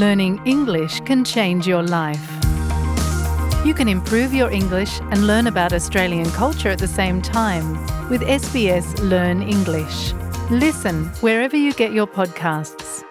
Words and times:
learning 0.00 0.40
English 0.46 0.98
can 1.00 1.22
change 1.22 1.66
your 1.66 1.82
life. 1.82 2.26
You 3.66 3.74
can 3.74 3.86
improve 3.86 4.32
your 4.32 4.50
English 4.50 4.98
and 5.10 5.26
learn 5.26 5.46
about 5.46 5.74
Australian 5.74 6.30
culture 6.30 6.70
at 6.70 6.78
the 6.78 6.88
same 6.88 7.20
time 7.20 7.72
with 8.08 8.22
SBS 8.22 8.98
Learn 9.10 9.42
English. 9.42 10.14
Listen 10.50 11.04
wherever 11.20 11.54
you 11.54 11.74
get 11.74 11.92
your 11.92 12.06
podcasts. 12.06 13.04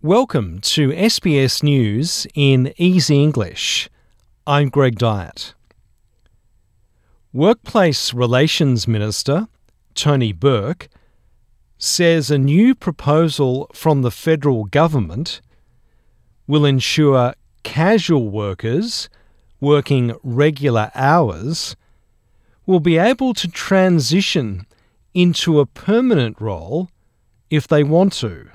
Welcome 0.00 0.60
to 0.60 0.90
SBS 0.90 1.64
News 1.64 2.28
in 2.36 2.72
Easy 2.76 3.20
English. 3.20 3.90
I'm 4.46 4.68
Greg 4.68 5.00
Dyett. 5.00 5.54
Workplace 7.32 8.14
Relations 8.14 8.86
Minister 8.86 9.48
Tony 9.94 10.32
Burke 10.32 10.88
says 11.76 12.30
a 12.30 12.38
new 12.38 12.76
proposal 12.76 13.68
from 13.74 14.02
the 14.02 14.12
federal 14.12 14.64
government 14.66 15.40
will 16.46 16.64
ensure 16.64 17.34
casual 17.62 18.28
workers 18.28 19.08
working 19.60 20.14
regular 20.22 20.90
hours 20.94 21.76
will 22.66 22.80
be 22.80 22.98
able 22.98 23.34
to 23.34 23.48
transition 23.48 24.66
into 25.14 25.60
a 25.60 25.66
permanent 25.66 26.40
role 26.40 26.88
if 27.50 27.68
they 27.68 27.84
want 27.84 28.12
to. 28.12 28.48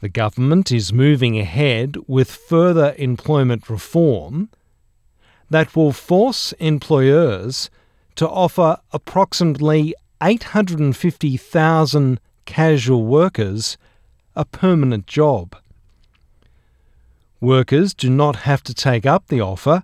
The 0.00 0.08
government 0.08 0.70
is 0.70 0.92
moving 0.92 1.38
ahead 1.38 1.96
with 2.06 2.30
further 2.30 2.94
employment 2.98 3.70
reform 3.70 4.50
that 5.48 5.74
will 5.74 5.92
force 5.92 6.52
employers 6.58 7.70
to 8.16 8.28
offer 8.28 8.78
approximately 8.92 9.94
850,000 10.22 12.20
casual 12.44 13.06
workers 13.06 13.78
a 14.36 14.44
permanent 14.44 15.06
job. 15.06 15.56
Workers 17.44 17.92
do 17.92 18.08
not 18.08 18.36
have 18.36 18.62
to 18.62 18.72
take 18.72 19.04
up 19.04 19.26
the 19.28 19.42
offer 19.42 19.82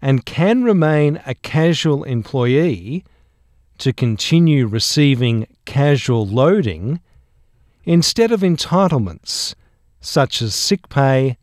and 0.00 0.24
can 0.24 0.64
remain 0.64 1.20
a 1.26 1.34
casual 1.34 2.02
employee 2.04 3.04
to 3.76 3.92
continue 3.92 4.66
receiving 4.66 5.46
casual 5.66 6.26
loading 6.26 7.02
instead 7.84 8.32
of 8.32 8.40
entitlements 8.40 9.54
such 10.00 10.40
as 10.40 10.54
sick 10.54 10.88
pay 10.88 11.36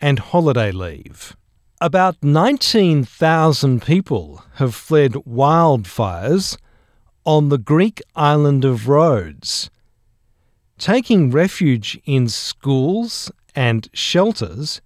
and 0.00 0.20
holiday 0.20 0.70
leave. 0.70 1.36
About 1.80 2.16
19,000 2.22 3.82
people 3.82 4.44
have 4.54 4.76
fled 4.76 5.14
wildfires 5.26 6.56
on 7.24 7.48
the 7.48 7.58
Greek 7.58 8.00
island 8.14 8.64
of 8.64 8.88
Rhodes, 8.88 9.70
taking 10.78 11.32
refuge 11.32 12.00
in 12.04 12.28
schools 12.28 13.32
and 13.54 13.88
shelters 13.92 14.80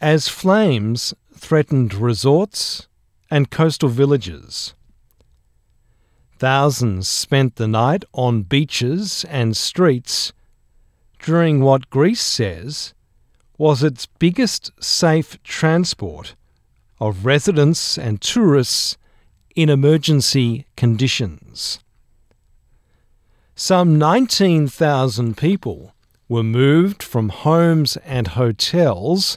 as 0.00 0.28
flames 0.28 1.14
threatened 1.34 1.94
resorts 1.94 2.88
and 3.30 3.50
coastal 3.50 3.88
villages. 3.88 4.74
Thousands 6.38 7.08
spent 7.08 7.56
the 7.56 7.68
night 7.68 8.04
on 8.12 8.42
beaches 8.42 9.24
and 9.28 9.56
streets 9.56 10.32
during 11.20 11.60
what 11.60 11.88
Greece 11.88 12.20
says 12.20 12.94
was 13.56 13.82
its 13.82 14.06
biggest 14.06 14.72
safe 14.82 15.40
transport 15.44 16.34
of 17.00 17.24
residents 17.24 17.96
and 17.96 18.20
tourists 18.20 18.96
in 19.54 19.68
emergency 19.68 20.66
conditions. 20.76 21.78
Some 23.54 23.98
19,000 23.98 25.36
people 25.36 25.94
were 26.32 26.42
moved 26.42 27.00
from 27.02 27.28
homes 27.28 27.98
and 28.06 28.28
hotels 28.28 29.36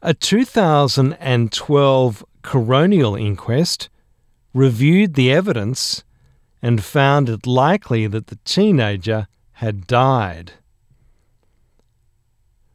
A 0.02 0.14
2012 0.14 2.26
coronial 2.44 3.20
inquest 3.20 3.90
reviewed 4.54 5.16
the 5.16 5.32
evidence 5.32 6.04
and 6.64 6.82
found 6.82 7.28
it 7.28 7.46
likely 7.46 8.08
that 8.08 8.28
the 8.28 8.40
teenager 8.46 9.28
had 9.52 9.86
died. 9.86 10.54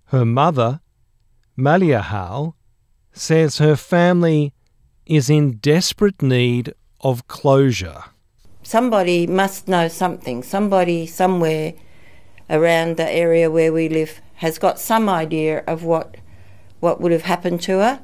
Her 0.08 0.26
mother, 0.26 0.80
Malia 1.56 2.02
Howell, 2.02 2.54
says 3.14 3.58
her 3.58 3.76
family 3.76 4.52
is 5.06 5.30
in 5.30 5.56
desperate 5.56 6.20
need 6.20 6.74
of 7.00 7.26
closure. 7.28 8.04
Somebody 8.62 9.26
must 9.26 9.68
know 9.68 9.88
something. 9.88 10.42
Somebody 10.42 11.06
somewhere 11.06 11.72
around 12.50 12.98
the 12.98 13.10
area 13.10 13.50
where 13.50 13.72
we 13.72 13.88
live 13.88 14.20
has 14.34 14.58
got 14.58 14.78
some 14.78 15.08
idea 15.08 15.64
of 15.66 15.82
what 15.82 16.16
what 16.80 17.00
would 17.00 17.10
have 17.10 17.22
happened 17.22 17.60
to 17.62 17.78
her. 17.78 18.00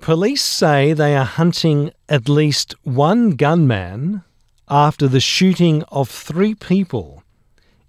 Police 0.00 0.44
say 0.44 0.92
they 0.92 1.16
are 1.16 1.24
hunting 1.24 1.90
at 2.08 2.28
least 2.28 2.74
one 2.82 3.30
gunman 3.30 4.24
after 4.70 5.08
the 5.08 5.20
shooting 5.20 5.82
of 5.88 6.08
three 6.08 6.54
people 6.54 7.24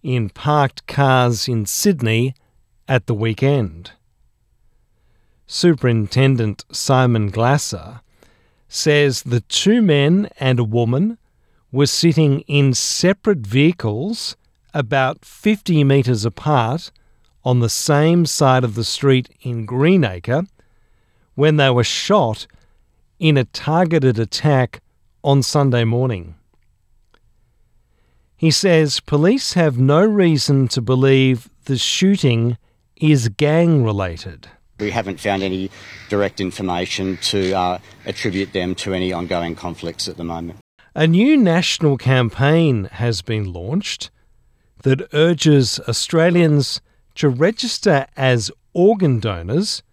in 0.01 0.29
parked 0.29 0.87
cars 0.87 1.47
in 1.47 1.65
Sydney 1.67 2.33
at 2.87 3.05
the 3.05 3.13
weekend. 3.13 3.91
Superintendent 5.45 6.65
Simon 6.71 7.29
Glasser 7.29 8.01
says 8.67 9.21
the 9.21 9.41
two 9.41 9.81
men 9.81 10.29
and 10.39 10.59
a 10.59 10.63
woman 10.63 11.19
were 11.71 11.85
sitting 11.85 12.39
in 12.41 12.73
separate 12.73 13.39
vehicles 13.39 14.35
about 14.73 15.23
50 15.23 15.83
metres 15.83 16.25
apart 16.25 16.91
on 17.43 17.59
the 17.59 17.69
same 17.69 18.25
side 18.25 18.63
of 18.63 18.75
the 18.75 18.83
street 18.83 19.29
in 19.41 19.65
Greenacre 19.65 20.43
when 21.35 21.57
they 21.57 21.69
were 21.69 21.83
shot 21.83 22.47
in 23.19 23.37
a 23.37 23.45
targeted 23.45 24.17
attack 24.17 24.81
on 25.23 25.43
Sunday 25.43 25.83
morning. 25.83 26.35
He 28.41 28.49
says 28.49 28.99
police 29.01 29.53
have 29.53 29.77
no 29.77 30.03
reason 30.03 30.67
to 30.69 30.81
believe 30.81 31.47
the 31.65 31.77
shooting 31.77 32.57
is 32.95 33.29
gang 33.29 33.83
related. 33.83 34.47
We 34.79 34.89
haven't 34.89 35.19
found 35.19 35.43
any 35.43 35.69
direct 36.09 36.41
information 36.41 37.17
to 37.17 37.53
uh, 37.53 37.77
attribute 38.03 38.51
them 38.51 38.73
to 38.81 38.95
any 38.95 39.13
ongoing 39.13 39.53
conflicts 39.53 40.07
at 40.07 40.17
the 40.17 40.23
moment. 40.23 40.57
A 40.95 41.05
new 41.05 41.37
national 41.37 41.97
campaign 41.97 42.85
has 42.85 43.21
been 43.21 43.53
launched 43.53 44.09
that 44.81 45.07
urges 45.13 45.79
Australians 45.87 46.81
to 47.13 47.29
register 47.29 48.07
as 48.17 48.49
organ 48.73 49.19
donors 49.19 49.83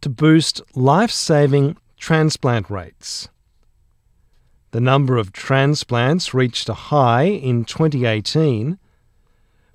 to 0.00 0.08
boost 0.08 0.62
life 0.74 1.10
saving 1.10 1.76
transplant 1.98 2.70
rates. 2.70 3.28
The 4.76 4.82
number 4.82 5.16
of 5.16 5.32
transplants 5.32 6.34
reached 6.34 6.68
a 6.68 6.74
high 6.74 7.22
in 7.22 7.64
2018 7.64 8.78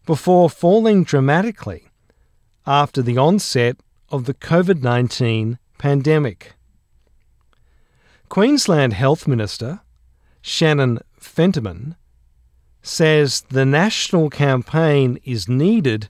before 0.06 0.48
falling 0.48 1.03
dramatically 1.03 1.86
after 2.68 3.01
the 3.01 3.18
onset 3.18 3.77
of 4.09 4.25
the 4.25 4.36
COVID 4.36 4.83
19 4.83 5.57
pandemic. 5.80 6.53
Queensland 8.30 8.94
Health 8.94 9.27
Minister 9.27 9.81
Shannon 10.39 11.00
Fentiman 11.19 11.95
says 12.83 13.42
the 13.50 13.65
national 13.65 14.30
campaign 14.30 15.18
is 15.24 15.50
needed 15.50 16.09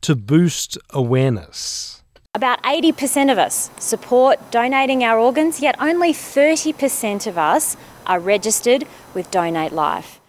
to 0.00 0.16
boost 0.16 0.78
awareness. 0.88 2.02
About 2.34 2.62
80% 2.62 3.30
of 3.30 3.36
us 3.36 3.70
support 3.78 4.50
donating 4.50 5.04
our 5.04 5.18
organs, 5.18 5.60
yet 5.60 5.76
only 5.78 6.14
30% 6.14 7.26
of 7.26 7.36
us 7.36 7.76
are 8.06 8.20
registered 8.20 8.86
with 9.14 9.30
Donate 9.30 9.72
Life. 9.72 10.20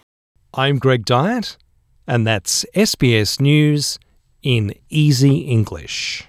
I'm 0.54 0.78
Greg 0.78 1.04
Dyett, 1.04 1.56
and 2.06 2.26
that's 2.26 2.64
SBS 2.74 3.40
News 3.40 3.98
in 4.42 4.74
Easy 4.88 5.38
English. 5.38 6.24